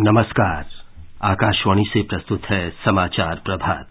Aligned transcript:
नमस्कार। 0.00 0.66
आकाशवाणी 1.22 1.84
से 1.84 2.02
प्रस्तुत 2.02 2.42
है 2.50 2.70
समाचार 2.70 3.40
प्रभात। 3.44 3.86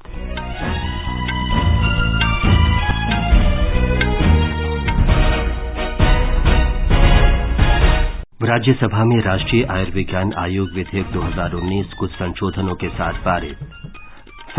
राज्यसभा 8.43 9.04
में 9.04 9.21
राष्ट्रीय 9.21 9.63
आयुर्विज्ञान 9.63 10.33
आयोग 10.33 10.70
विधेयक 10.75 11.07
2019 11.07 11.93
कुछ 11.93 12.12
संशोधनों 12.12 12.76
के 12.76 12.89
साथ 12.89 13.14
पारित। 13.14 13.58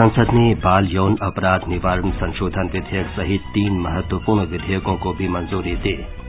संसद 0.00 0.26
ने 0.32 0.54
बाल 0.54 0.86
यौन 0.86 1.16
अपराध 1.22 1.60
निवारण 1.68 2.10
संशोधन 2.10 2.70
विधेयक 2.72 3.06
सहित 3.06 3.40
तीन 3.40 3.80
महत्वपूर्ण 3.80 4.46
विधेयकों 4.46 4.96
को 4.96 5.12
भी 5.12 5.28
मंजूरी 5.28 5.76
दी। 5.76 6.27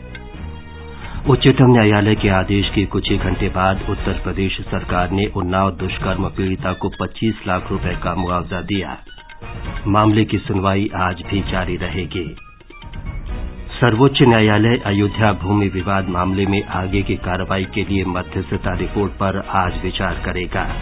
उच्चतम 1.27 1.71
न्यायालय 1.71 2.15
के 2.15 2.29
आदेश 2.29 2.69
के 2.69 2.85
कुछ 2.85 3.09
ही 3.11 3.17
घंटे 3.17 3.49
बाद 3.49 3.85
उत्तर 3.89 4.13
प्रदेश 4.23 4.61
सरकार 4.61 5.11
ने 5.11 5.25
उन्नाव 5.25 5.71
दुष्कर्म 5.71 6.29
पीड़िता 6.29 6.73
को 6.73 6.89
25 6.89 7.33
लाख 7.47 7.71
रुपए 7.71 7.95
का 8.03 8.15
मुआवजा 8.15 8.61
दिया। 8.61 8.97
मामले 9.87 10.25
की 10.25 10.37
सुनवाई 10.37 10.89
आज 10.95 11.21
भी 11.21 11.41
जारी 11.41 11.75
रहेगी। 11.75 12.35
सर्वोच्च 13.81 14.21
न्यायालय 14.21 14.77
अयोध्या 14.85 15.33
भूमि 15.33 15.67
विवाद 15.67 16.09
मामले 16.09 16.45
में 16.45 16.63
आगे 16.63 17.01
की 17.01 17.15
कार्रवाई 17.15 17.65
के 17.65 17.83
लिए 17.83 18.05
मध्यस्थता 18.05 18.73
रिपोर्ट 18.73 19.11
पर 19.11 19.47
आज 19.49 19.83
विचार 19.83 20.21
करेगा। 20.25 20.75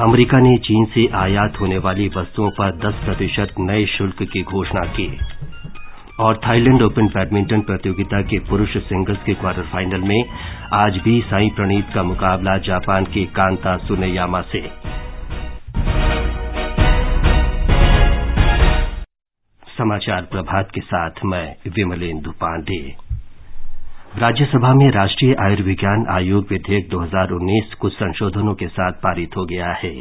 अमरीका 0.00 0.38
ने 0.38 0.56
चीन 0.56 0.84
से 0.84 1.06
आयात 1.14 1.60
होने 1.60 1.78
वाली 1.78 2.10
वस्तुओं 2.16 2.50
पर 2.50 2.70
10 2.76 2.94
प्रतिशत 3.04 3.54
नए 3.58 3.86
शुल्क 3.86 4.22
की 4.22 4.42
घोषणा 4.42 4.80
की। 4.80 5.18
और 6.20 6.40
थाईलैंड 6.46 6.82
ओपन 6.82 7.06
बैडमिंटन 7.06 7.60
प्रतियोगिता 7.60 8.22
के 8.22 8.38
पुरुष 8.38 8.76
सिंगल्स 8.76 9.18
के 9.26 9.34
क्वार्टर 9.34 9.62
फाइनल 9.62 10.00
में 10.00 10.24
आज 10.72 10.96
भी 10.96 11.20
साई 11.20 11.50
प्रणीत 11.50 11.86
का 11.94 12.02
मुकाबला 12.02 12.58
जापान 12.58 13.04
के 13.04 13.24
कांता 13.24 13.76
सुनेयामा 13.76 14.40
से। 14.40 14.60
समाचार 19.78 20.22
प्रभात 20.22 20.70
के 20.74 20.80
साथ 20.80 21.10
मैं 21.24 21.56
विमलेंदु 21.68 22.30
पांडे। 22.30 22.96
राज्यसभा 24.18 24.74
में 24.74 24.90
राष्ट्रीय 24.90 25.34
आयुर्विज्ञान 25.40 26.06
आयोग 26.10 26.46
विधेयक 26.50 26.88
2019 26.90 27.74
कुछ 27.74 27.92
संशोधनों 27.92 28.54
के 28.54 28.66
साथ 28.66 28.92
पारित 28.92 29.36
हो 29.36 29.44
गया 29.44 29.72
है। 29.72 29.96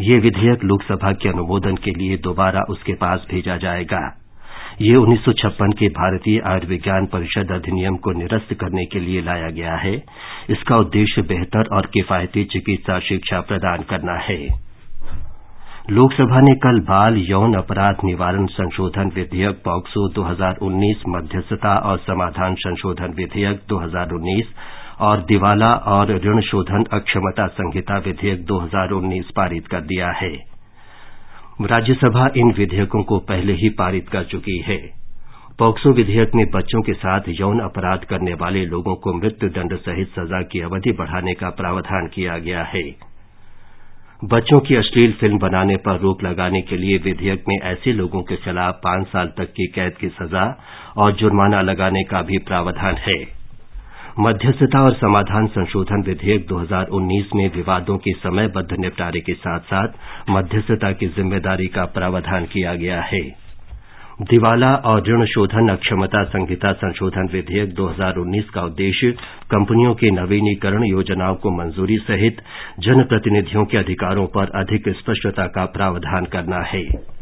ये 0.00 0.18
विधेयक 0.18 0.64
लोकसभा 0.64 1.12
के 1.12 1.28
अनुमोदन 1.28 1.76
के 1.76 1.90
लिए 1.90 2.16
दोबारा 2.16 2.60
उसके 2.70 2.92
पास 2.92 3.26
भेजा 3.30 3.56
जाएगा। 3.56 4.22
ये 4.82 4.96
उन्नीस 4.96 5.20
सौ 5.24 5.32
छप्पन 5.32 5.72
के 5.72 5.88
भारतीय 5.88 6.40
आयुर्विज्ञान 6.46 7.06
परिषद 7.06 7.52
अधिनियम 7.52 7.96
को 7.96 8.12
निरस्त 8.12 8.52
करने 8.54 8.84
के 8.84 9.00
लिए 9.00 9.20
लाया 9.22 9.50
गया 9.50 9.74
है। 9.74 9.94
इसका 10.50 10.76
उद्देश्य 10.76 11.22
बेहतर 11.22 11.68
और 11.76 11.86
किफायती 11.86 12.44
चिकित्सा 12.44 12.98
शिक्षा 12.98 13.40
प्रदान 13.40 13.82
करना 13.82 14.16
है। 14.18 14.38
लोकसभा 15.90 16.40
ने 16.40 16.54
कल 16.54 16.80
बाल 16.80 17.16
यौन 17.16 17.54
अपराध 17.54 17.96
निवारण 18.04 18.46
संशोधन 18.46 19.10
विधेयक 19.14 19.62
पॉक्सो 19.64 20.08
2019 20.12 21.02
मध्यस्थता 21.08 21.76
और 21.78 21.98
समाधान 21.98 22.54
संशोधन 22.54 23.14
विधेयक 23.16 23.60
2019 23.68 24.52
और 25.00 25.20
दिवाला 25.20 25.72
और 25.74 26.10
ऋण 26.24 26.40
शोधन 26.40 26.84
अक्षमता 26.92 27.46
संहिता 27.46 27.98
विधेयक 27.98 28.44
2019 28.44 29.30
पारित 29.36 29.66
कर 29.66 29.80
दिया 29.80 30.10
है। 30.10 30.55
राज्यसभा 31.62 32.28
इन 32.36 32.52
विधेयकों 32.52 33.02
को 33.02 33.18
पहले 33.18 33.52
ही 33.52 33.68
पारित 33.68 34.08
कर 34.08 34.24
चुकी 34.24 34.56
है। 34.58 34.76
पॉक्सो 35.58 35.92
विधेयक 35.92 36.34
में 36.34 36.44
बच्चों 36.50 36.82
के 36.82 36.92
साथ 36.92 37.20
यौन 37.28 37.60
अपराध 37.60 38.04
करने 38.04 38.34
वाले 38.34 38.64
लोगों 38.66 38.94
को 38.94 39.14
मृत्यु 39.14 39.48
दंड 39.48 39.76
सहित 39.76 40.08
सजा 40.08 40.42
की 40.42 40.60
अवधि 40.60 40.92
बढ़ाने 40.92 41.34
का 41.34 41.50
प्रावधान 41.50 42.06
किया 42.06 42.38
गया 42.38 42.62
है। 42.62 42.82
बच्चों 44.24 44.60
की 44.60 44.76
अश्लील 44.76 45.12
फ़िल्म 45.12 45.38
बनाने 45.38 45.76
पर 45.76 46.00
रोक 46.00 46.22
लगाने 46.22 46.62
के 46.62 46.76
लिए 46.76 46.98
विधेयक 46.98 47.44
में 47.48 47.56
ऐसे 47.62 47.92
लोगों 47.92 48.22
के 48.22 48.36
खिलाफ 48.36 48.74
पाँच 48.74 49.06
साल 49.06 49.26
तक 49.26 49.44
की 49.44 49.66
कैद 49.66 49.92
की 49.92 50.08
सजा 50.08 50.58
और 50.96 51.12
जुर्माना 51.12 51.62
लगाने 51.62 52.02
का 52.02 52.22
भी 52.22 52.38
प्रावधान 52.38 52.94
है। 52.94 53.35
मध्यस्थता 54.20 54.80
और 54.82 54.94
समाधान 54.94 55.46
संशोधन 55.46 56.02
विधेयक 56.02 56.46
2019 56.48 57.34
में 57.34 57.48
विवादों 57.54 57.96
के 57.96 58.12
समयबद्ध 58.12 58.76
निपटारे 58.78 59.20
के 59.20 59.32
साथ 59.32 59.60
साथ 59.60 59.88
मध्यस्थता 60.30 60.92
की 60.92 61.06
ज़िम्मेदारी 61.06 61.66
का 61.66 61.84
प्रावधान 61.84 62.44
किया 62.44 62.74
गया 62.74 63.00
है। 63.02 63.20
दिवाला 64.22 64.74
और 64.74 65.02
ऋण 65.08 65.24
शोधन 65.24 65.68
अक्षमता 65.68 66.22
संहिता 66.24 66.72
संशोधन 66.72 67.28
विधेयक 67.32 67.74
2019 67.74 68.48
का 68.54 68.62
उद्देश्य 68.62 69.10
कंपनियों 69.50 69.94
की 69.94 70.10
नवीनीकरण 70.10 70.84
योजनाओं 70.84 71.34
को 71.34 71.50
मंजूरी 71.50 71.96
सहित 71.96 72.40
जनप्रतिनिधियों 72.80 73.64
के 73.64 73.78
अधिकारों 73.78 74.26
पर 74.26 74.58
अधिक 74.60 74.88
स्पष्टता 74.88 75.46
का 75.46 75.64
प्रावधान 75.66 76.24
करना 76.24 76.62
है। 76.66 77.15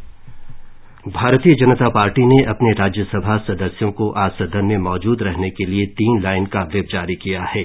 भारतीय 1.09 1.55
जनता 1.55 1.89
पार्टी 1.89 2.27
ने 2.27 2.45
अपने 2.45 2.73
राज्यसभा 2.73 3.37
सदस्यों 3.39 3.91
को 3.93 4.11
आज 4.11 4.31
सदन 4.31 4.65
में 4.65 4.79
मौजूद 4.79 5.23
रहने 5.23 5.51
के 5.51 5.65
लिए 5.65 5.87
तीन 5.87 6.23
लाइन 6.23 6.47
का 6.47 6.61
व्हिप 6.61 6.87
जारी 6.93 7.15
किया 7.15 7.43
है। 7.43 7.65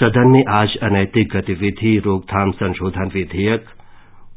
सदन 0.00 0.28
में 0.28 0.44
आज 0.48 0.76
अनैतिक 0.82 1.36
गतिविधि, 1.36 1.98
रोकथाम 1.98 2.50
संशोधन 2.50 3.10
विधेयक 3.14 3.64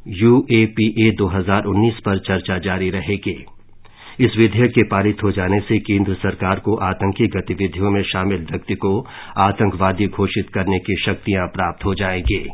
यूएपीए 0.07 1.11
2019 1.11 1.93
पर 2.05 2.19
चर्चा 2.19 2.57
जारी 2.57 2.89
रहेगी। 2.89 3.45
इस 4.19 4.37
विधेयक 4.37 4.71
के 4.71 4.85
पारित 4.85 5.23
हो 5.23 5.31
जाने 5.31 5.59
से 5.59 5.79
केंद्र 5.79 6.13
सरकार 6.13 6.59
को 6.59 6.75
आतंकी 6.75 7.27
गतिविधियों 7.27 7.91
में 7.91 8.03
शामिल 8.03 8.47
व्यक्ति 8.51 8.75
को 8.75 9.07
आतंकवादी 9.37 10.07
घोषित 10.07 10.49
करने 10.49 10.79
की 10.79 10.95
शक्तियाँ 11.05 11.47
प्राप्त 11.47 11.85
हो 11.85 11.95
जाएँगी। 11.95 12.49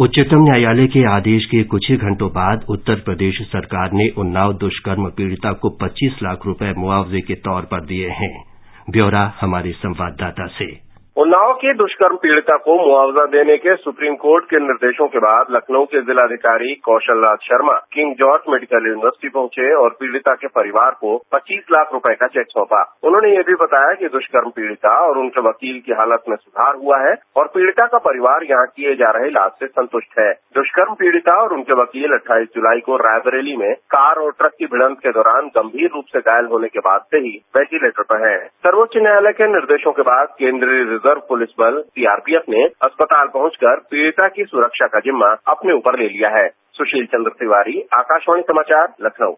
उच्चतम 0.00 0.42
न्यायालय 0.42 0.86
के 0.86 1.00
आदेश 1.12 1.44
के 1.44 1.62
कुछ 1.62 1.90
ही 1.90 1.96
घंटों 1.96 2.28
बाद 2.28 2.64
उत्तर 2.68 2.94
प्रदेश 2.94 3.38
सरकार 3.42 3.92
ने 3.92 4.08
उन्नाव 4.18 4.52
दुष्कर्म 4.52 5.08
पीड़िता 5.10 5.52
को 5.52 5.70
25 5.82 6.22
लाख 6.22 6.46
रुपए 6.46 6.72
मुआवजे 6.78 7.20
के 7.20 7.34
तौर 7.34 7.62
पर 7.62 7.80
दिए 7.80 8.08
हैं। 8.08 8.44
ब्यौरा 8.90 9.32
हमारे 9.40 9.72
संवाददाता 9.72 10.46
से। 10.46 10.87
उन्नाव 11.18 11.52
की 11.52 11.72
दुष्कर्म 11.74 12.16
पीड़िता 12.16 12.56
को 12.56 12.74
मुआवजा 12.78 13.24
देने 13.26 13.56
के 13.56 13.74
सुप्रीम 13.76 14.14
कोर्ट 14.16 14.44
के 14.44 14.58
निर्देशों 14.58 15.06
के 15.08 15.18
बाद 15.18 15.46
लखनऊ 15.50 15.84
के 15.84 16.00
जिलाधिकारी 16.00 16.74
Kaushal 16.84 17.24
Raj 17.24 17.38
Sharma, 17.42 17.72
King 17.94 18.12
George 18.14 18.42
Medical 18.48 18.86
University 18.86 19.28
पहुँचे 19.28 19.72
और 19.74 19.96
पीड़िता 20.00 20.34
के 20.34 20.48
परिवार 20.58 20.90
को 21.00 21.16
25 21.34 21.72
लाख 21.72 21.92
रुपए 21.92 22.14
का 22.14 22.26
चेक 22.26 22.46
सौंपा। 22.48 22.82
उन्होंने 23.04 23.30
ये 23.30 23.42
भी 23.48 23.54
बताया 23.62 23.94
कि 23.94 24.08
दुष्कर्म 24.08 24.50
पीड़िता 24.50 24.92
और 25.06 25.18
उनके 25.18 25.44
वकील 25.48 25.80
की 25.86 25.92
हालत 25.92 26.28
में 26.28 26.36
सुधार 26.36 26.76
हुआ 26.76 27.00
है 27.00 27.16
और 27.36 27.50
पीड़िता 27.54 27.86
का 27.86 27.98
परिवार 28.06 28.46
यहाँ 28.50 28.66
किए 28.66 28.94
जा 28.94 29.10
रहे 29.18 29.28
इलाज 29.28 29.50
से 29.60 29.66
संतुष्ट 29.72 30.18
है। 30.20 30.30
दुष्कर्म 30.54 30.94
पीड़िता 30.94 31.36
और 31.42 31.54
उनके 31.54 31.80
वकील 31.82 32.14
अट्ठाईस 32.14 32.48
जुलाई 32.54 32.86
को 32.86 32.96
रायबरेली 33.04 33.56
में 33.56 33.74
कार 33.96 34.22
और 34.22 34.30
ट्रक 34.38 34.54
की 34.58 34.70
भिड़ंत 34.76 34.98
के 34.98 35.12
दौरान 35.18 35.50
गंभीर 35.58 35.90
रूप 35.94 36.14
से 36.14 36.20
घायल 36.20 36.46
होने 36.54 36.68
के 36.68 36.86
बाद 36.88 37.10
से 37.10 37.24
ही 37.26 37.36
वेंटिलेटर 37.56 38.08
पर 38.12 38.26
है। 38.28 38.38
सर्वोच्च 38.62 38.96
न्यायालय 38.98 39.38
के 39.42 39.52
निर्देशों 39.52 39.92
के 39.92 40.08
बाद 40.12 40.34
केंद्रीय 40.38 40.82
रिज़र्व 40.84 41.06
पुलिस 41.14 41.48
बल 41.60 41.82
सीआरपीएफ 41.82 42.42
ने 42.48 42.64
अस्पताल 42.64 43.26
पहुंचकर 43.26 43.76
पीड़िता 43.76 44.28
की 44.28 44.44
सुरक्षा 44.44 44.86
का 44.86 45.00
जिम्मा 45.00 45.26
अपने 45.26 45.72
ऊपर 45.72 45.98
ले 45.98 46.08
लिया 46.08 46.30
है। 46.30 46.48
सुशील 46.48 47.06
चंद्र 47.06 47.30
तिवारी, 47.30 47.88
आकाशवाणी 47.94 48.42
समाचार, 48.42 48.94
लखनऊ। 49.02 49.32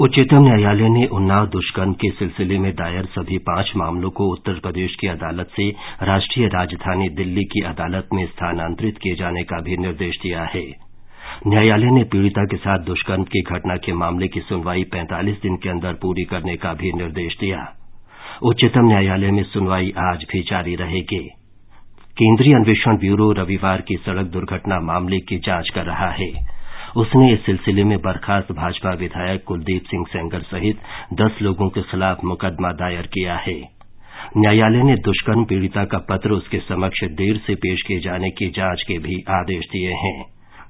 उच्चतम 0.00 0.36
न्यायालय 0.36 0.88
ने 0.88 1.06
उन्नाव 1.06 1.46
दुष्कर्म 1.46 1.92
के 1.92 2.10
सिलसिले 2.10 2.58
में 2.58 2.72
दायर 2.72 3.04
सभी 3.04 3.38
पाँच 3.38 3.72
मामलों 3.76 4.10
को 4.10 4.32
उत्तर 4.32 4.52
प्रदेश 4.52 4.96
की 5.00 5.06
अदालत 5.06 5.46
से 5.46 5.70
राष्ट्रीय 6.02 6.46
राजधानी 6.46 7.08
दिल्ली 7.08 7.44
की 7.44 7.62
अदालत 7.64 8.08
में 8.12 8.26
स्थानांतरित 8.26 8.98
किए 9.02 9.14
जाने 9.14 9.42
का 9.42 9.60
भी 9.60 9.76
निर्देश 9.76 10.16
दिया 10.22 10.42
है। 10.42 10.90
न्यायालय 11.46 11.90
ने 11.90 12.04
पीड़िता 12.04 12.44
के 12.44 12.56
साथ 12.56 12.78
दुष्कर्म 12.78 13.24
की 13.24 13.40
घटना 13.42 13.76
के 13.76 13.92
मामले 13.92 14.28
की 14.28 14.40
सुनवाई 14.40 14.84
पैंतालीस 14.84 15.40
दिन 15.42 15.56
के 15.56 15.68
अंदर 15.68 15.92
पूरी 15.92 16.24
करने 16.24 16.56
का 16.56 16.74
भी 16.74 16.92
निर्देश 16.92 17.36
दिया। 17.40 17.76
उच्चतम 18.42 18.86
न्यायालय 18.88 19.30
में 19.30 19.42
सुनवाई 19.42 19.92
आज 19.98 20.24
भी 20.32 20.42
जारी 20.42 20.74
रहेगी। 20.74 21.18
केंद्रीय 22.12 22.54
अन्वेषण 22.54 22.96
ब्यूरो 22.96 23.32
रविवार 23.32 23.80
की 23.80 23.96
सड़क 23.96 24.26
दुर्घटना 24.26 24.80
मामले 24.80 25.18
की 25.18 25.38
जाँच 25.38 25.68
कर 25.68 25.84
रहा 25.84 26.10
है। 26.10 26.32
उसने 26.96 27.32
इस 27.32 27.46
सिलसिले 27.46 27.84
में 27.84 27.98
बर्खास्त 27.98 28.52
भाजपा 28.52 28.90
विधायक 28.90 29.44
कुलदीप 29.44 29.82
सिंह 29.82 30.04
सेंगर 30.12 30.40
सहित 30.40 30.80
दस 31.14 31.42
लोगों 31.42 31.68
के 31.68 31.82
खिलाफ 31.82 32.24
मुकदमा 32.24 32.72
दायर 32.72 33.06
किया 33.06 33.34
है। 33.34 33.60
न्यायालय 34.36 34.82
ने 34.82 34.94
दुष्कर्म 34.94 35.44
पीड़िता 35.44 35.84
का 35.84 35.98
पत्र 35.98 36.30
उसके 36.30 36.58
समक्ष 36.58 37.04
देर 37.04 37.36
से 37.46 37.54
पेश 37.54 37.82
किए 37.82 38.00
जाने 38.00 38.30
की 38.30 38.48
जाँच 38.48 38.82
के 38.82 38.98
भी 38.98 39.24
आदेश 39.28 39.64
दिए 39.72 39.92
हैं। 39.92 40.24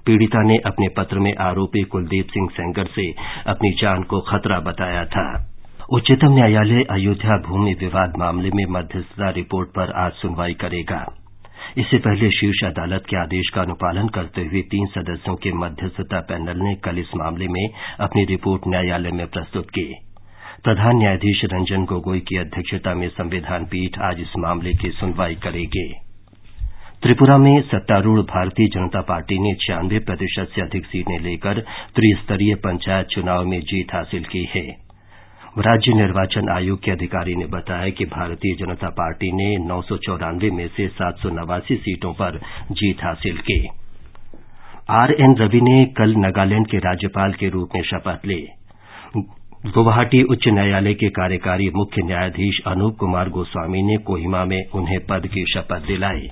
पीड़िता 0.07 0.43
ने 0.43 0.57
अपने 0.57 0.89
पत्र 0.89 1.19
में 1.19 1.35
आरोपी 1.41 1.83
कुलदीप 1.83 2.27
सिंह 2.27 2.49
सेंगर 2.53 2.85
से 2.87 3.11
अपनी 3.47 3.71
जान 3.71 4.03
को 4.03 4.21
खतरा 4.21 4.61
बताया 4.61 5.05
था। 5.05 5.47
उच्चतम 5.91 6.35
न्यायालय 6.35 6.83
अयोध्या 6.91 7.37
भूमि 7.37 7.73
विवाद 7.75 8.13
मामले 8.19 8.51
में 8.55 8.65
मध्यस्थता 8.71 9.31
रिपोर्ट 9.31 9.69
पर 9.69 9.93
आज 10.01 10.13
सुनवाई 10.13 10.53
करेगा। 10.55 10.99
इससे 11.79 11.99
पहले 11.99 12.31
शीर्ष 12.31 12.59
अदालत 12.65 13.07
के 13.09 13.17
आदेश 13.17 13.49
का 13.55 13.63
अनुपालन 13.63 14.09
करते 14.09 14.41
हुए 14.41 14.61
तीन 14.63 14.87
सदस्यों 14.87 15.35
के 15.37 15.53
मध्यस्थता 15.53 16.21
पैनल 16.21 16.59
ने 16.59 16.75
कल 16.75 16.99
इस 16.99 17.11
मामले 17.17 17.49
में 17.49 17.69
अपनी 18.01 18.25
रिपोर्ट 18.25 18.69
न्यायालय 18.69 19.11
में 19.11 19.27
प्रस्तुत 19.27 19.71
की। 19.71 19.85
प्रधान 20.65 20.97
न्यायाधीश 20.97 21.41
रंजन 21.45 21.85
गोगोई 21.85 22.21
की 22.21 22.37
अध्यक्षता 22.37 22.95
में 22.95 23.09
संविधान 23.09 23.65
पीठ 23.65 23.99
आज 24.01 24.21
इस 24.21 24.33
मामले 24.39 24.73
की 24.73 24.91
सुनवाई 24.91 25.35
करेगी। 25.35 25.89
त्रिपुरा 27.03 27.39
में 27.39 27.61
सत्तारूढ़ 27.63 28.21
भारतीय 28.21 28.69
जनता 28.69 29.01
पार्टी 29.01 29.39
ने 29.39 29.55
छियानवे 29.55 29.99
प्रतिशत 29.99 30.55
से 30.55 30.63
अधिक 30.63 30.87
सीटें 30.87 31.19
लेकर 31.19 31.61
त्रिस्तरीय 31.97 32.55
पंचायत 32.55 33.07
चुनाव 33.07 33.45
में 33.45 33.61
जीत 33.61 33.95
हासिल 33.95 34.25
की 34.25 34.45
है। 34.55 34.90
राज्य 35.59 35.93
निर्वाचन 35.93 36.49
आयोग 36.49 36.79
के 36.85 36.91
अधिकारी 36.91 37.35
ने 37.35 37.47
बताया 37.47 37.89
कि 37.89 38.05
भारतीय 38.05 38.55
जनता 38.55 38.89
पार्टी 38.89 39.31
ने 39.33 39.65
नौ 39.69 39.83
सौ 39.83 39.97
चौरानवे 39.97 40.51
में 40.51 40.69
से 40.69 40.89
सात 40.89 41.17
सौ 41.19 41.29
नवासी 41.29 41.77
सीटों 41.77 42.13
पर 42.13 42.39
जीत 42.73 42.97
हासिल 43.05 43.39
की। 43.39 43.69
आर 44.91 45.13
एन 45.13 45.35
रवि 45.37 45.61
ने 45.61 45.85
कल 45.85 46.15
नगालैंड 46.17 46.67
के 46.67 46.79
राज्यपाल 46.79 47.33
के 47.33 47.49
रूप 47.49 47.69
में 47.75 47.83
शपथ 47.83 48.27
ली। 48.27 48.49
गुवाहाटी 49.75 50.23
उच्च 50.23 50.49
न्यायालय 50.49 50.95
के 50.95 51.09
कार्यकारी 51.09 51.71
मुख्य 51.71 52.03
न्यायाधीश 52.03 52.61
अनूप 52.67 52.97
कुमार 52.97 53.29
गोस्वामी 53.29 53.83
ने 53.83 53.97
कोहिमा 53.97 54.45
में 54.45 54.63
उन्हें 54.75 54.99
पद 55.07 55.27
की 55.27 55.45
शपथ 55.55 55.87
दिलाई। 55.87 56.29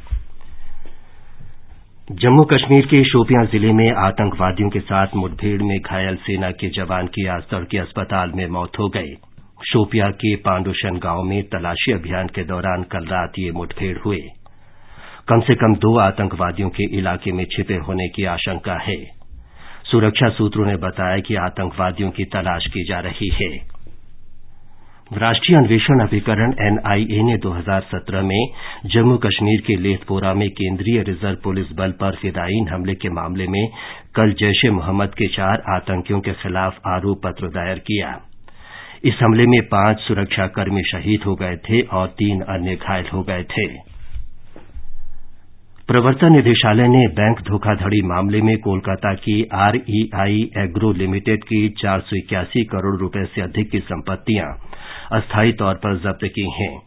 जम्मू 2.11 2.43
कश्मीर 2.51 2.87
के 2.87 3.03
शोपियाँ 3.05 3.45
ज़िले 3.45 3.73
में 3.73 3.91
आतंकवादियों 4.03 4.69
के 4.71 4.81
साथ 4.81 5.17
मुठभेड़ 5.17 5.63
में 5.63 5.79
घायल 5.79 6.17
सेना 6.17 6.51
के 6.51 6.69
जवान 6.69 7.07
की 7.07 7.27
आज 7.27 7.43
तड़के 7.43 7.79
अस्पताल 7.79 8.33
में 8.37 8.47
मौत 8.49 8.79
हो 8.79 8.89
गई। 8.89 9.13
शोपियाँ 9.67 10.11
के 10.13 10.35
पांडुशन 10.37 10.99
गाँव 10.99 11.23
में 11.23 11.43
तलाशी 11.43 11.93
अभियान 11.93 12.27
के 12.27 12.45
दौरान 12.45 12.83
कल 12.83 13.07
रात 13.07 13.39
ये 13.39 13.51
मुठभेड़ 13.51 13.97
हुई 13.99 14.21
कम 15.29 15.41
से 15.41 15.55
कम 15.55 15.75
दो 15.77 15.97
आतंकवादियों 15.99 16.69
के 16.71 16.91
इलाके 16.99 17.33
में 17.33 17.45
छिपे 17.45 17.77
होने 17.79 18.09
की 18.09 18.25
आशंका 18.25 18.79
है। 18.83 18.97
सुरक्षा 19.91 20.29
सूत्रों 20.29 20.67
ने 20.67 20.77
बताया 20.77 21.19
कि 21.21 21.35
आतंकवादियों 21.45 22.11
की 22.11 22.25
तलाश 22.33 22.67
की 22.67 22.89
जा 22.89 23.01
रही 23.01 23.29
है। 23.35 23.57
राष्ट्रीय 25.13 25.57
अन्वेषण 25.59 26.01
अभिकरण 26.01 26.53
एनआईए 26.63 27.23
ने 27.23 27.37
2017 27.45 28.23
में 28.23 28.91
जम्मू 28.95 29.17
कश्मीर 29.17 29.61
के 29.67 29.77
लेथपोरा 29.77 30.33
में 30.35 30.49
केंद्रीय 30.51 31.03
रिज़र्व 31.03 31.37
पुलिस 31.45 31.71
बल 31.77 31.93
पर 31.93 32.17
फिदायीन 32.23 32.69
हमले 32.69 32.95
के 32.95 33.09
मामले 33.09 33.47
में 33.47 33.69
कल 34.17 34.33
जैश 34.33 34.65
ए 34.67 34.71
मोहम्मद 34.71 35.15
के 35.19 35.27
चार 35.27 35.63
आतंकियों 35.77 36.21
के 36.21 36.33
खिलाफ 36.33 36.81
आरोप 36.87 37.23
पत्र 37.25 37.49
दायर 37.49 37.79
किया। 37.79 38.15
इस 39.05 39.15
हमले 39.23 39.47
में 39.47 39.61
पाँच 39.63 40.01
सुरक्षाकर्मी 40.01 40.83
शहीद 40.83 41.25
हो 41.27 41.35
गए 41.35 41.57
थे 41.57 41.81
और 41.81 42.07
तीन 42.19 42.41
अन्य 42.41 42.75
घायल 42.77 43.05
हो 43.13 43.23
गए 43.23 43.43
थे। 43.43 43.67
प्रवर्तन 45.89 46.33
निदेशालय 46.33 46.89
ने 46.89 47.07
बैंक 47.07 47.41
धोखाधड़ी 47.41 48.01
मामले 48.07 48.41
में 48.43 48.57
कोलकाता 48.59 49.15
की 49.15 49.43
आरईआई 49.55 50.51
एग्रो 50.59 50.93
लिमिटेड 50.93 51.45
की 51.45 51.69
चार 51.69 52.01
सौ 52.01 52.17
इक्यासी 52.17 52.65
करोड़ 52.65 52.99
रुपए 53.01 53.25
से 53.25 53.43
अधिक 53.43 53.71
की 53.71 53.79
संपत्तियाँ 53.79 54.55
अस्थायी 55.13 55.53
तौर 55.53 55.75
पर 55.75 55.97
जब्त 55.99 56.19
की 56.25 56.51
हैं। 56.51 56.83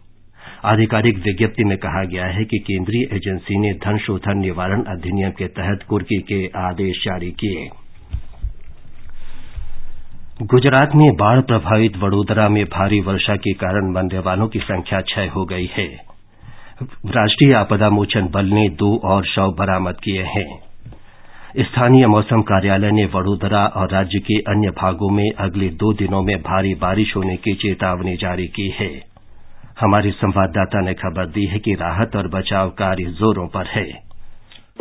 आधिकारिक 0.66 1.18
विज्ञप्ति 1.18 1.64
में 1.64 1.78
कहा 1.78 2.04
गया 2.04 2.26
है 2.26 2.44
कि 2.44 2.58
केंद्रीय 2.58 3.16
एजेंसी 3.16 3.60
ने 3.60 3.74
धन 3.74 3.98
शोधन 3.98 4.38
निवारण 4.38 4.84
अधिनियम 4.84 5.32
के 5.32 5.48
तहत 5.48 5.84
कुर्की 5.90 6.18
के 6.18 6.46
आदेश 6.60 6.98
जारी 6.98 7.32
किए। 7.32 7.70
गुजरात 10.42 10.96
में 10.96 11.16
बाढ़ 11.16 11.42
प्रभावित 11.42 11.98
वडोदरा 11.98 12.50
में 12.50 12.66
भारी 12.66 13.00
वर्षा 13.00 13.36
के 13.36 13.54
कारण 13.54 13.92
मरने 13.92 14.20
वालों 14.20 14.48
की 14.48 14.60
संख्या 14.60 15.02
छह 15.02 15.30
हो 15.30 15.46
गई 15.46 15.70
है। 15.74 15.88
राष्ट्रीय 17.06 17.54
आपदा 17.54 17.90
मोचन 17.90 18.28
बल 18.28 18.46
ने 18.46 18.70
दो 18.70 18.98
और 19.06 19.26
शव 19.26 19.56
बरामद 19.60 19.96
किए 20.04 20.24
हैं। 20.24 20.71
स्थानीय 21.59 22.07
मौसम 22.07 22.42
कार्यालय 22.42 22.92
ने 22.92 23.06
वडोदरा 23.06 23.65
और 23.65 23.92
राज्य 23.92 24.19
के 24.19 24.39
अन्य 24.39 24.69
भागों 24.69 25.09
में 25.09 25.31
अगले 25.39 25.69
दो 25.69 25.94
दिनों 25.94 26.21
में 26.21 26.38
भारी 26.38 26.75
बारिश 26.75 27.15
होने 27.15 27.36
की 27.36 27.53
चेतावनी 27.53 28.15
जारी 28.15 28.48
की 28.48 28.69
है। 28.80 29.01
हमारे 29.80 30.12
संवाददाता 30.12 30.81
ने 30.81 30.94
खबर 30.94 31.25
दी 31.25 31.45
है 31.45 31.59
कि 31.59 31.74
राहत 31.74 32.15
और 32.15 32.27
बचाव 32.27 32.69
कार्य 32.69 33.03
जोरों 33.03 33.48
पर 33.48 33.65
है। 33.68 34.11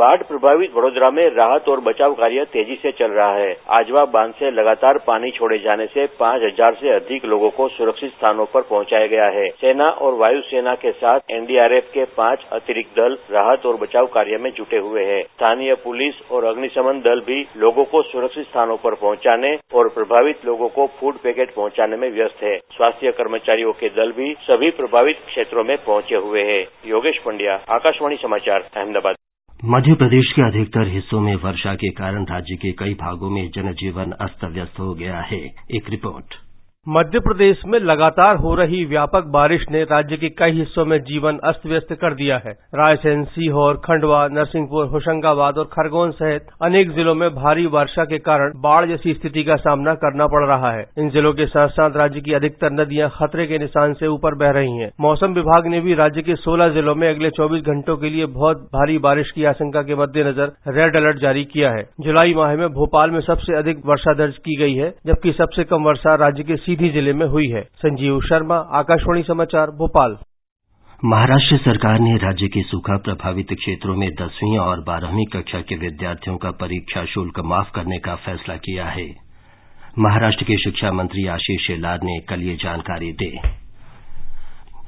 बाढ़ 0.00 0.22
प्रभावित 0.22 0.70
वडोदरा 0.74 1.10
में 1.10 1.24
राहत 1.30 1.68
और 1.68 1.80
बचाव 1.80 2.12
कार्य 2.14 2.44
तेज़ी 2.52 2.74
से 2.82 2.90
चल 2.92 3.10
रहा 3.12 3.32
है। 3.34 3.56
आजवा 3.70 4.04
बाँध 4.12 4.32
से 4.34 4.50
लगातार 4.50 4.98
पानी 5.06 5.30
छोड़े 5.30 5.58
जाने 5.58 5.86
से 5.86 6.06
पाँच 6.20 6.42
हज़ार 6.42 6.74
से 6.74 6.94
अधिक 6.94 7.24
लोगों 7.24 7.50
को 7.50 7.68
सुरक्षित 7.68 8.10
स्थानों 8.10 8.46
पर 8.54 8.62
पहुँचाया 8.70 9.06
गया 9.06 9.26
है। 9.30 9.48
सेना 9.60 9.88
और 10.00 10.14
वायुसेना 10.14 10.74
के 10.76 10.92
साथ 10.92 11.30
एनडीआरएफ 11.30 11.90
के 11.94 12.04
पाँच 12.16 12.46
अतिरिक्त 12.52 12.96
दल 12.96 13.18
राहत 13.30 13.66
और 13.66 13.76
बचाव 13.76 14.06
कार्य 14.14 14.38
में 14.38 14.50
जुटे 14.52 14.78
हुए 14.78 15.04
हैं। 15.04 15.22
स्थानीय 15.24 15.74
पुलिस 15.84 16.22
और 16.32 16.44
अग्निशमन 16.44 17.00
दल 17.02 17.20
भी 17.26 17.40
लोगों 17.58 17.84
को 17.84 18.02
सुरक्षित 18.06 18.46
स्थानों 18.46 18.76
पर 18.78 18.94
पहुँचाने 18.96 19.54
और 19.74 19.88
प्रभावित 19.94 20.46
लोगों 20.46 20.68
को 20.70 20.86
फ़ूड 21.00 21.18
पैकेट 21.18 21.54
पहुँचाने 21.54 21.96
में 21.96 22.10
व्यस्त 22.10 22.42
है। 22.42 22.58
स्वास्थ्य 22.76 23.12
कर्मचारियों 23.18 23.72
के 23.74 23.88
दल 23.96 24.12
भी 24.12 24.34
सभी 24.42 24.70
प्रभावित 24.76 25.24
क्षेत्रों 25.26 25.64
में 25.64 25.76
पहुँचे 25.78 26.16
हुए 26.18 26.50
हैं। 26.52 26.62
योगेश 26.88 27.18
पंड्या, 27.26 27.60
आकाशवाणी 27.70 28.16
समाचार, 28.22 28.68
अहमदाबाद। 28.76 29.19
मध्य 29.64 29.94
प्रदेश 29.94 30.32
के 30.32 30.42
अधिकतर 30.42 30.88
हिस्सों 30.88 31.20
में 31.20 31.36
वर्षा 31.36 31.74
के 31.74 31.90
कारण 31.90 32.24
राज्य 32.24 32.56
के 32.56 32.72
कई 32.72 32.94
भागों 32.94 33.30
में 33.30 33.50
जनजीवन 33.50 34.10
अस्त 34.10 34.44
व्यस्त 34.44 34.78
हो 34.78 34.94
गया 34.94 35.20
है। 35.20 35.40
एक 35.70 35.90
रिपोर्ट। 35.90 36.49
मध्य 36.92 37.18
प्रदेश 37.18 37.60
में 37.66 37.78
लगातार 37.80 38.36
हो 38.36 38.54
रही 38.54 38.84
व्यापक 38.84 39.24
बारिश 39.24 39.64
ने 39.70 39.82
राज्य 39.82 40.16
के 40.16 40.28
कई 40.28 40.52
हिस्सों 40.52 40.84
में 40.84 40.96
जीवन 41.00 41.36
अस्त 41.44 41.66
व्यस्त 41.66 41.92
कर 41.92 42.14
दिया 42.14 42.36
है। 42.46 42.52
रायसेन, 42.74 43.22
सीहोर, 43.24 43.74
खंडवा, 43.74 44.26
नरसिंहपुर, 44.28 44.86
होशंगाबाद 44.86 45.58
और 45.58 45.64
खरगोन 45.64 46.10
सहित 46.10 46.46
अनेक 46.62 46.90
जिलों 46.90 47.14
में 47.14 47.28
भारी 47.34 47.66
वर्षा 47.66 48.04
के 48.04 48.18
कारण 48.18 48.52
बाढ़ 48.56 48.86
जैसी 48.86 49.14
स्थिति 49.14 49.44
का 49.44 49.56
सामना 49.56 49.94
करना 49.96 50.26
पड़ 50.26 50.44
रहा 50.46 50.70
है। 50.72 50.84
इन 50.98 51.10
जिलों 51.10 51.32
के 51.32 51.46
साथ 51.46 51.68
साथ 51.68 51.96
राज्य 51.96 52.20
की 52.20 52.32
अधिकतर 52.32 52.72
नदियाँ 52.72 53.10
खतरे 53.10 53.46
के 53.46 53.58
निशान 53.58 53.92
से 53.92 54.06
ऊपर 54.06 54.34
बह 54.34 54.50
रही 54.50 54.76
हैं। 54.78 54.90
मौसम 55.00 55.34
विभाग 55.34 55.66
ने 55.66 55.80
भी 55.80 55.94
राज्य 55.94 56.22
के 56.22 56.36
सोलह 56.36 56.68
जिलों 56.68 56.94
में 56.94 57.08
अगले 57.08 57.30
चौबीस 57.30 57.62
घंटों 57.66 57.96
के 57.96 58.10
लिए 58.10 58.26
बहुत 58.34 58.66
भारी 58.74 58.98
बारिश 58.98 59.30
की 59.30 59.44
आशंका 59.44 59.82
के 59.82 59.94
मद्देनजर 59.94 60.52
रेड 60.68 60.96
अलर्ट 60.96 61.20
जारी 61.20 61.44
किया 61.44 61.70
है। 61.70 61.86
जुलाई 62.00 62.34
माह 62.34 62.56
में 62.56 62.68
भोपाल 62.72 63.10
में 63.10 63.20
सबसे 63.20 63.56
अधिक 63.58 63.86
वर्षा 63.86 64.14
दर्ज 64.14 64.36
की 64.38 64.56
गई 64.56 64.74
है, 64.74 64.92
जबकि 65.06 65.32
सबसे 65.32 65.64
कम 65.64 65.84
वर्षा 65.84 66.14
राज्य 66.26 66.42
के 66.42 66.56
सीधी 66.56 66.78
ज़िले 66.88 67.12
में 67.12 67.26
हुई 67.26 67.48
है। 67.48 67.60
संजीव 67.60 68.20
शर्मा, 68.20 68.56
आकाशवाणी 68.56 69.22
समाचार, 69.22 69.70
भोपाल। 69.70 70.16
महाराष्ट्र 71.04 71.56
सरकार 71.56 72.00
ने 72.00 72.16
राज्य 72.16 72.48
के 72.48 72.62
सूखा 72.62 72.96
प्रभावित 72.96 73.46
क्षेत्रों 73.52 73.96
में 73.96 74.08
दसवीं 74.10 74.58
और 74.58 74.80
बारहवीं 74.80 75.26
कक्षा 75.26 75.60
के 75.60 75.76
विद्यार्थियों 75.76 76.36
का 76.36 76.50
परीक्षा 76.50 77.04
शुल्क 77.04 77.40
माफ़ 77.40 77.70
करने 77.74 77.98
का 77.98 78.14
फैसला 78.14 78.56
किया 78.56 78.84
है। 78.84 79.08
महाराष्ट्र 79.98 80.44
के 80.44 80.56
शिक्षा 80.56 80.92
मंत्री 80.92 81.26
आशीष 81.26 81.66
शेलार 81.66 81.98
ने 82.02 82.18
कल 82.20 82.40
ये 82.40 82.54
जानकारी 82.54 83.12
दी। 83.12 83.40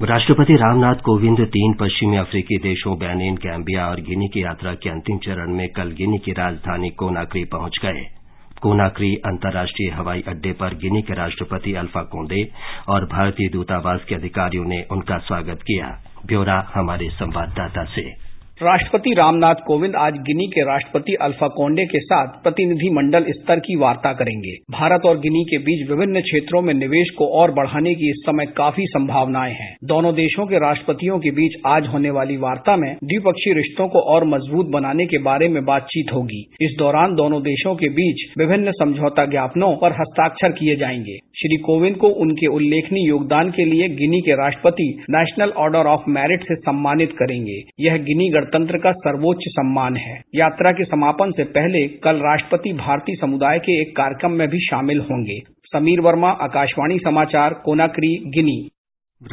राष्ट्रपति 0.01 0.53
रामनाथ 0.53 0.95
कोविंद 0.95 1.41
तीन 1.41 1.73
पश्चिमी 1.73 2.17
अफ्रीकी 2.17 2.57
देशों 2.57 2.97
बेनिन, 2.97 3.35
गैम्बिया 3.35 3.87
और 3.87 4.01
गिनी 4.01 4.27
की 4.27 4.43
यात्रा 4.43 4.73
के 4.73 4.89
अंतिम 4.89 5.17
चरण 5.17 5.55
में 5.55 5.67
कल 5.69 5.91
गिनी 5.91 6.17
की 6.17 6.31
राजधानी 6.31 6.89
कोनाक्री 6.89 7.43
पहुँच 7.43 7.79
गए। 7.81 8.22
कोनाक्री 8.63 9.15
अंतर्राष्ट्रीय 9.15 9.89
हवाई 9.89 10.23
अड्डे 10.27 10.51
पर 10.53 10.73
गिनी 10.73 11.01
के 11.01 11.13
राष्ट्रपति 11.13 11.73
अल्फ़ा 11.73 12.01
कोंडे 12.01 12.51
और 12.87 13.05
भारतीय 13.05 13.49
दूतावास 13.49 14.05
के 14.09 14.15
अधिकारियों 14.15 14.65
ने 14.65 14.81
उनका 14.91 15.17
स्वागत 15.17 15.59
किया। 15.61 16.03
ब्यौरा 16.25 16.71
हमारे 16.75 17.09
संवाददाता 17.09 17.83
से। 17.85 18.22
राष्ट्रपति 18.61 19.13
रामनाथ 19.17 19.61
कोविंद 19.67 19.95
आज 19.95 20.13
गिनी 20.13 20.45
के 20.47 20.61
राष्ट्रपति 20.61 21.13
अल्फ़ा 21.21 21.47
कोंडे 21.47 21.85
के 21.85 21.99
साथ 21.99 22.27
प्रतिनिधि 22.43 22.89
मंडल 22.89 23.25
स्तर 23.29 23.59
की 23.59 23.75
वार्ता 23.75 24.13
करेंगे। 24.13 24.51
भारत 24.71 25.05
और 25.05 25.17
गिनी 25.19 25.43
के 25.43 25.57
बीच 25.57 25.89
विभिन्न 25.89 26.21
क्षेत्रों 26.21 26.61
में 26.61 26.73
निवेश 26.73 27.09
को 27.17 27.27
और 27.39 27.51
बढ़ाने 27.51 27.95
की 27.95 28.09
इस 28.09 28.21
समय 28.25 28.45
काफ़ी 28.45 28.85
संभावनाएँ 28.85 29.53
हैं। 29.53 29.75
दोनों 29.83 30.13
देशों 30.15 30.45
के 30.45 30.57
राष्ट्रपतियों 30.57 31.19
के 31.19 31.31
बीच 31.31 31.59
आज 31.67 31.87
होने 31.87 32.09
वाली 32.09 32.37
वार्ता 32.37 32.75
में 32.75 32.95
द्विपक्षीय 33.03 33.53
रिश्तों 33.53 33.87
को 33.87 33.99
और 33.99 34.25
मज़बूत 34.25 34.67
बनाने 34.67 35.05
के 35.05 35.17
बारे 35.17 35.47
में 35.47 35.65
बातचीत 35.65 36.13
होगी। 36.13 36.45
इस 36.61 36.75
दौरान 36.79 37.15
दोनों 37.15 37.41
देशों 37.41 37.75
के 37.75 37.89
बीच 37.89 38.23
विभिन्न 38.37 38.71
समझौता 38.71 39.25
ज्ञापनों 39.25 39.75
पर 39.75 39.91
हस्ताक्षर 39.91 40.51
किए 40.51 40.75
जाएँगे। 40.75 41.17
श्री 41.35 41.57
कोविंद 41.57 41.95
को 41.95 42.07
उनके 42.07 42.47
उल्लेखनीय 42.47 43.07
योगदान 43.09 43.51
के 43.51 43.65
लिए 43.65 43.87
गिनी 43.89 44.21
के 44.21 44.35
राष्ट्रपति 44.35 44.87
नेशनल 45.09 45.49
ऑर्डर 45.57 45.85
ऑफ़ 45.85 46.09
मेरिट 46.09 46.43
से 46.43 46.55
सम्मानित 46.55 47.11
करेंगे। 47.11 47.59
यह 47.79 47.97
गिनी 48.03 48.29
का 48.77 48.91
सर्वोच्च 48.91 49.39
सम्मान 49.47 49.97
है। 49.97 50.21
यात्रा 50.35 50.71
के 50.71 50.83
समापन 50.83 51.31
से 51.31 51.43
पहले 51.43 51.87
कल 51.87 52.15
राष्ट्रपति 52.15 52.73
भारतीय 52.73 53.15
समुदाय 53.15 53.59
के 53.59 53.81
एक 53.81 53.95
कार्यक्रम 53.95 54.31
में 54.31 54.47
भी 54.47 54.59
शामिल 54.59 54.99
होंगे। 54.99 55.39
समीर 55.73 55.99
वर्मा, 56.01 56.29
आकाशवाणी 56.29 56.97
समाचार, 56.97 57.53
कोनाक्री, 57.53 58.15
गिनी। 58.15 58.69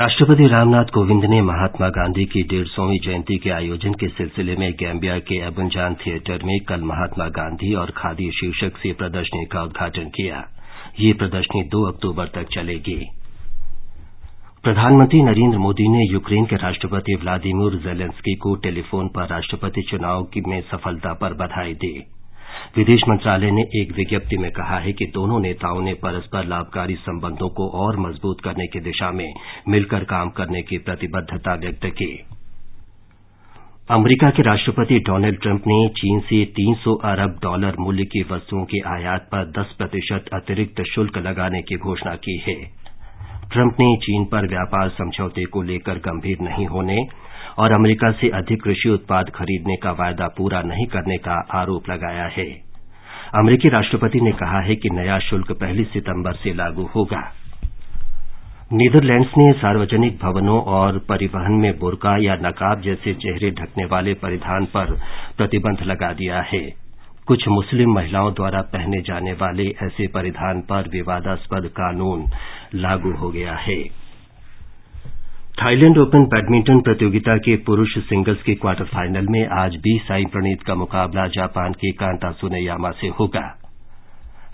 राष्ट्रपति 0.00 0.46
रामनाथ 0.46 0.84
कोविंद 0.84 1.24
ने 1.24 1.42
महात्मा 1.42 1.88
गांधी 1.88 2.24
की 2.24 2.42
डेढ़ 2.42 2.66
सौवीं 2.66 2.98
जयंती 2.98 3.38
के 3.38 3.50
आयोजन 3.50 3.92
के 3.92 4.08
सिलसिले 4.08 4.56
में 4.56 4.72
गैम्बिया 4.72 5.18
के 5.18 5.34
एबनजान 5.34 5.94
थिएटर 5.94 6.38
में 6.44 6.60
कल 6.60 6.80
महात्मा 6.80 7.28
गांधी 7.28 7.74
और 7.74 7.92
खादी 7.96 8.30
शीर्षक 8.30 8.76
से 8.76 8.92
प्रदर्शनी 8.92 9.44
का 9.44 9.62
उद्घाटन 9.62 10.04
किया। 10.04 10.48
ये 11.00 11.12
प्रदर्शनी 11.12 11.62
दो 11.62 11.92
अक्टूबर 11.92 12.24
तक 12.24 12.46
चलेगी। 12.54 13.08
प्रधानमंत्री 14.64 15.22
नरेंद्र 15.22 15.58
मोदी 15.58 15.88
ने 15.88 16.12
यूक्रेन 16.12 16.44
के 16.44 16.56
राष्ट्रपति 16.56 17.14
व्लादिमीर 17.14 17.74
जेलेंस्की 17.74 18.34
को 18.34 18.54
टेलीफोन 18.54 19.08
पर 19.08 19.26
राष्ट्रपति 19.26 19.82
चुनाव 19.82 20.26
में 20.48 20.60
सफलता 20.60 21.12
पर 21.12 21.34
बधाई 21.34 21.72
दी। 21.74 21.92
विदेश 22.76 23.00
मंत्रालय 23.08 23.50
ने 23.50 23.62
एक 23.80 23.92
विज्ञप्ति 23.96 24.36
में 24.36 24.50
कहा 24.50 24.78
है 24.78 24.92
कि 24.92 25.06
दोनों 25.06 25.40
नेताओं 25.40 25.80
ने 25.82 25.94
परस्पर 25.94 26.44
लाभकारी 26.44 26.94
संबंधों 26.94 27.48
को 27.48 27.68
और 27.84 27.96
मज़बूत 27.96 28.40
करने 28.44 28.66
की 28.66 28.80
दिशा 28.80 29.10
में 29.10 29.32
मिलकर 29.68 30.04
काम 30.04 30.30
करने 30.30 30.62
की 30.62 30.78
प्रतिबद्धता 30.78 31.54
व्यक्त 31.54 31.86
की। 31.86 32.10
अमरीका 33.90 34.30
के 34.30 34.42
राष्ट्रपति 34.42 34.98
डोनाल्ड 34.98 35.40
ट्रंप 35.40 35.62
ने 35.66 35.88
चीन 35.88 36.20
से 36.20 36.44
300 36.44 36.94
अरब 37.04 37.38
डॉलर 37.42 37.76
मूल्य 37.80 38.04
की 38.04 38.22
वस्तुओं 38.22 38.64
के 38.64 38.80
आयात 38.88 39.28
पर 39.34 39.50
10 39.50 39.74
प्रतिशत 39.78 40.28
अतिरिक्त 40.34 40.82
शुल्क 40.94 41.18
लगाने 41.18 41.62
की 41.62 41.76
घोषणा 41.76 42.14
की 42.14 42.38
है। 42.38 42.79
ट्रंप 43.52 43.76
ने 43.80 43.96
चीन 43.96 44.24
पर 44.24 44.46
व्यापार 44.46 44.88
समझौते 44.88 45.44
को 45.44 45.62
लेकर 45.62 45.94
गंभीर 45.94 46.36
नहीं 46.40 46.66
होने 46.66 46.98
और 47.58 47.72
अमरीका 47.72 48.10
से 48.12 48.28
अधिक 48.28 48.62
कृषि 48.62 48.88
उत्पाद 48.88 49.30
खरीदने 49.30 49.76
का 49.76 49.90
वायदा 49.90 50.28
पूरा 50.28 50.62
नहीं 50.62 50.86
करने 50.86 51.16
का 51.16 51.48
आरोप 51.54 51.90
लगाया 51.90 52.24
है। 52.24 52.44
अमरीकी 53.34 53.68
राष्ट्रपति 53.68 54.20
ने 54.20 54.32
कहा 54.32 54.60
है 54.60 54.76
कि 54.76 54.90
नया 54.90 55.18
शुल्क 55.18 55.52
पहली 55.52 55.84
सितंबर 55.84 56.32
से 56.32 56.54
लागू 56.54 56.82
होगा। 56.82 57.22
नीदरलैंड्स 58.72 59.30
ने 59.38 59.52
सार्वजनिक 59.52 60.18
भवनों 60.22 60.60
और 60.62 60.98
परिवहन 60.98 61.52
में 61.52 61.78
बुरका 61.78 62.16
या 62.16 62.34
नकाब 62.34 62.80
जैसे 62.80 63.14
चेहरे 63.14 63.50
ढकने 63.50 63.84
वाले 63.84 64.14
परिधान 64.14 64.64
पर 64.64 64.94
प्रतिबंध 65.36 65.82
लगा 65.82 66.12
दिया 66.12 66.40
है। 66.40 66.90
कुछ 67.26 67.48
मुस्लिम 67.48 67.92
महिलाओं 67.94 68.32
द्वारा 68.32 68.60
पहने 68.60 69.00
जाने 69.00 69.32
वाले 69.32 69.64
ऐसे 69.82 70.06
परिधान 70.06 70.60
पर 70.60 70.88
विवादास्पद 70.88 71.66
कानून 71.66 72.24
लागू 72.74 73.12
हो 73.12 73.30
गया 73.30 73.52
है। 73.52 73.84
थाईलैंड 75.62 75.98
ओपन 75.98 76.24
बैडमिंटन 76.24 76.80
प्रतियोगिता 76.80 77.36
के 77.36 77.56
पुरुष 77.56 77.98
सिंगल्स 77.98 78.42
के 78.42 78.54
क्वार्टर 78.54 78.84
फाइनल 78.84 79.26
में 79.30 79.46
आज 79.46 79.76
बी 79.76 79.98
साई 80.04 80.24
प्रणीत 80.24 80.62
का 80.62 80.74
मुकाबला 80.74 81.26
जापान 81.26 81.72
के 81.72 81.90
कांता 81.90 82.30
सुनेयामा 82.30 82.90
से 82.90 83.06
होगा। 83.06 83.56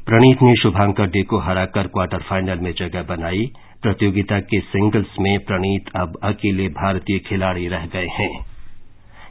प्रणीत 0.06 0.42
ने 0.42 0.54
शुभांकर 0.62 1.06
डे 1.06 1.22
को 1.22 1.38
हराकर 1.38 1.86
क्वार्टर 1.86 2.18
फाइनल 2.18 2.58
में 2.58 2.72
जगह 2.72 3.02
बनाई। 3.02 3.46
प्रतियोगिता 3.82 4.40
के 4.40 4.60
सिंगल्स 4.60 5.06
में 5.20 5.38
प्रणीत 5.38 5.96
अब 5.96 6.18
अकेले 6.22 6.68
भारतीय 6.68 7.18
खिलाड़ी 7.18 7.68
रह 7.68 7.86
गए 7.86 8.06
हैं। 8.06 8.46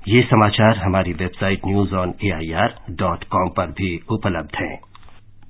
ये 0.08 0.22
समाचार 0.22 0.78
हमारी 0.78 1.14
website 1.14 1.60
news 1.68 1.96
on 1.96 2.14
AIR 2.26 2.76
dot 2.92 3.24
com 3.24 3.50
पर 3.50 3.68
भी 3.68 4.00
उपलब्ध 4.12 4.56
हैं। 4.56 4.95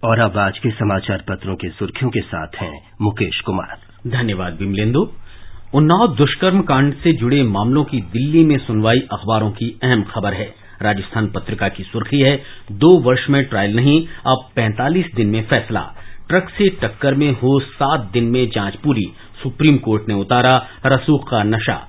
और 0.06 0.20
अब 0.20 0.38
आज 0.38 0.58
के 0.58 0.70
समाचार 0.70 1.24
पत्रों 1.30 1.56
की 1.56 1.70
सुर्खियों 1.70 2.12
के 2.12 2.22
साथ 2.22 2.48
हैं 2.56 2.82
मुकेश 3.02 3.40
कुमार। 3.42 3.78
धन्यवाद 4.08 4.58
विमलेंदु 4.60 5.00
उन्नाव 5.76 6.16
दुष्कर्म 6.16 6.62
कांड 6.62 6.94
से 6.94 7.14
जुड़े 7.14 7.44
मामलों 7.44 7.84
की 7.84 8.02
दिल्ली 8.02 8.44
में 8.44 8.58
सुनवाई 8.58 9.00
अखबारों 9.00 9.52
की 9.52 9.80
अहम 9.84 10.04
खबर 10.04 10.34
है। 10.34 10.54
राजस्थान 10.82 11.28
पत्रिका 11.28 11.68
की 11.68 11.84
सुर्खी 11.84 12.20
है, 12.22 12.44
दो 12.72 13.00
वर्ष 13.00 13.30
में 13.30 13.44
ट्रायल 13.46 13.76
नहीं, 13.76 14.08
अब 14.28 14.50
45 14.56 15.06
दिन 15.16 15.28
में 15.28 15.44
फैसला। 15.44 15.96
ट्रक 16.30 16.50
से 16.50 16.70
टक्कर 16.70 17.14
में 17.14 17.32
हो 17.32 17.60
सात 17.60 18.10
दिन 18.14 18.24
में 18.24 18.50
जाँच 18.50 18.76
पूरी, 18.76 19.14
सुप्रीम 19.44 19.78
कोर्ट 19.78 20.08
ने 20.08 20.14
उतारा 20.14 20.66
रसूख 20.86 21.30
का 21.30 21.44
नशा। 21.44 21.88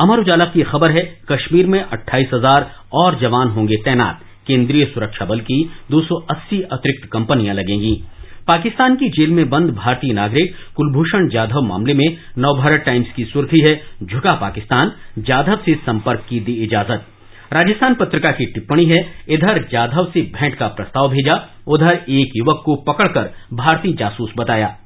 अमर 0.00 0.18
उजाला 0.18 0.44
की 0.44 0.62
खबर 0.62 0.90
है, 0.90 1.18
कश्मीर 1.32 1.66
में 1.66 1.82
अट्ठाईस 1.82 2.30
हज़ार 2.34 2.70
और 2.92 3.18
जवान 3.18 3.48
होंगे 3.48 3.76
तैनात। 3.76 4.20
केंद्रीय 4.46 4.84
सुरक्षा 4.84 5.24
बल 5.24 5.40
की 5.40 5.70
280 5.90 6.60
अतिरिक्त 6.60 7.08
कंपनियाँ 7.12 7.54
लगेंगी। 7.54 8.04
पाकिस्तान 8.48 8.96
की 8.96 9.08
जेल 9.08 9.30
में 9.30 9.50
बंद 9.50 9.70
भारतीय 9.70 10.12
नागरिक 10.12 10.54
कुलभूषण 10.76 11.28
जाधव 11.28 11.62
मामले 11.62 11.94
में 11.94 12.16
नवभारत 12.38 12.82
टाइम्स 12.86 13.12
की 13.16 13.24
सुर्खी 13.24 13.60
है, 13.60 13.82
झुका 14.02 14.34
पाकिस्तान, 14.34 14.92
जाधव 15.18 15.56
से 15.56 15.74
संपर्क 15.74 16.26
की 16.28 16.40
दी 16.40 16.52
इजाज़त। 16.52 17.06
राजस्थान 17.52 17.94
पत्रिका 17.94 18.30
की 18.30 18.46
टिप्पणी 18.46 18.84
है, 18.84 19.12
इधर 19.28 19.68
जाधव 19.72 20.04
से 20.04 20.20
भेंट 20.20 20.54
का 20.54 20.68
प्रस्ताव 20.68 21.08
भेजा, 21.08 21.48
उधर 21.68 22.04
एक 22.08 22.32
युवक 22.36 22.62
को 22.64 22.76
पकड़कर 22.76 23.32
भारतीय 23.52 23.92
जासूस 23.92 24.30
बताया। 24.36 24.76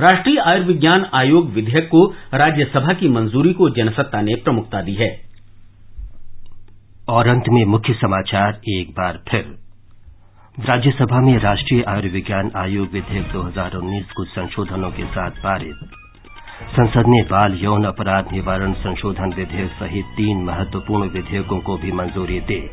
राष्ट्रीय 0.00 0.38
आयुर्विज्ञान 0.38 1.06
आयोग 1.14 1.50
विधेयक 1.50 1.86
को 1.86 2.14
राज्यसभा 2.34 2.92
की 2.92 3.08
मंजूरी 3.08 3.52
को 3.52 3.70
जनसत्ता 3.70 4.20
ने 4.20 4.34
प्रमुखता 4.34 4.82
दी 4.82 4.94
है। 4.94 5.23
और 7.08 7.28
अंत 7.28 7.44
में 7.48 7.64
मुख्य 7.64 7.92
समाचार 7.92 8.60
एक 8.68 8.90
बार 8.90 9.20
फिर। 9.28 9.58
राज्यसभा 10.60 11.20
में 11.20 11.38
राष्ट्रीय 11.38 11.82
आयुर्विज्ञान 11.82 12.50
आयोग 12.56 12.88
विधेयक 12.92 13.32
2019 13.32 14.12
कुछ 14.12 14.28
संशोधनों 14.28 14.90
के 14.90 15.04
साथ 15.04 15.30
पारित। 15.30 15.74
संसद 16.76 17.04
ने 17.06 17.22
बाल 17.22 17.54
यौन 17.54 17.84
अपराध 17.84 18.32
निवारण 18.32 18.72
संशोधन 18.72 19.32
विधेयक 19.36 19.70
सहित 19.70 20.04
तीन 20.16 20.44
महत्वपूर्ण 20.44 21.08
विधेयकों 21.08 21.60
को 21.60 21.76
भी 21.76 21.92
मंजूरी 21.92 22.40
दी। 22.40 22.70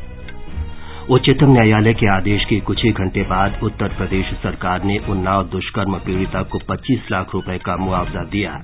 उच्चतम 1.10 1.52
न्यायालय 1.52 1.94
के 1.94 2.06
आदेश 2.06 2.44
के 2.44 2.60
कुछ 2.60 2.84
ही 2.84 2.92
घंटे 2.92 3.22
बाद 3.22 3.60
उत्तर 3.62 3.88
प्रदेश 3.88 4.26
सरकार 4.26 4.82
ने 4.82 4.98
उन्नाव 4.98 5.44
दुष्कर्म 5.44 5.98
पीड़िता 5.98 6.42
को 6.42 6.58
25 6.58 7.10
लाख 7.10 7.34
रुपए 7.34 7.58
का 7.58 7.76
मुआवजा 7.76 8.24
दिया। 8.24 8.62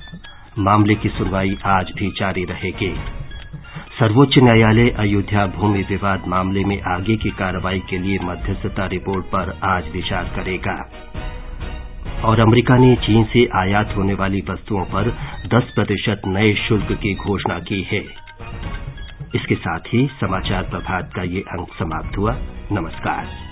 मामले 0.58 0.94
की 0.94 1.08
सुनवाई 1.08 1.58
आज 1.64 1.92
भी 1.96 2.10
जारी 2.10 2.44
रहेगी। 2.44 3.17
सर्वोच्च 3.98 4.38
न्यायालय 4.38 4.90
अयोध्या 4.90 5.46
भूमि 5.46 5.82
विवाद 5.82 6.22
मामले 6.26 6.64
में 6.64 6.82
आगे 6.82 7.16
की 7.16 7.30
कार्रवाई 7.30 7.78
के 7.90 7.98
लिए 7.98 8.18
मध्यस्थता 8.18 8.86
रिपोर्ट 8.86 9.24
पर 9.24 9.60
आज 9.62 9.88
विचार 9.92 10.24
करेगा। 10.24 10.90
और 12.24 12.40
अमरीका 12.40 12.76
ने 12.76 12.96
चीन 12.96 13.24
से 13.24 13.48
आयात 13.54 13.96
होने 13.96 14.14
वाली 14.14 14.42
वस्तुओं 14.50 14.84
पर 14.84 15.18
10 15.46 15.72
प्रतिशत 15.74 16.22
नए 16.26 16.54
शुल्क 16.54 16.92
की 16.92 17.14
घोषणा 17.14 17.58
की 17.58 17.82
है। 17.82 18.04
इसके 19.34 19.54
साथ 19.54 19.80
ही 19.92 20.06
समाचार 20.20 20.62
प्रभात 20.62 21.12
का 21.16 21.22
ये 21.22 21.40
अंक 21.40 21.68
समाप्त 21.68 22.18
हुआ। 22.18 22.36
नमस्कार। 22.72 23.47